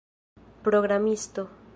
programisto 0.63 1.45